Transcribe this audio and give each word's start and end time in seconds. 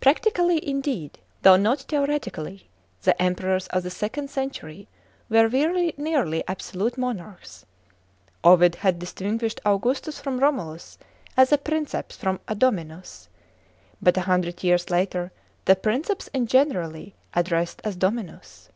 Practically, 0.00 0.58
indeed, 0.68 1.20
though 1.42 1.54
not 1.56 1.82
theoretically, 1.82 2.68
the 3.02 3.14
Emperors 3.22 3.68
of 3.68 3.84
the 3.84 3.90
second 3.90 4.28
century 4.28 4.88
were 5.28 5.46
very 5.46 5.94
nearly 5.96 6.42
absolute 6.48 6.98
monarchs. 6.98 7.64
Ovid 8.42 8.74
had 8.74 8.98
distinguished 8.98 9.60
Augustus 9.64 10.18
from 10.18 10.40
Romulus 10.40 10.98
as 11.36 11.52
a 11.52 11.58
princeps 11.58 12.16
from 12.16 12.40
a 12.48 12.56
dominus; 12.56 13.28
but, 14.02 14.16
a 14.16 14.22
hundred 14.22 14.64
years 14.64 14.90
later, 14.90 15.30
the 15.66 15.76
Princeps 15.76 16.28
is 16.34 16.48
generally 16.48 17.14
addressed 17.32 17.80
as 17.84 17.94
Dominus. 17.94 18.68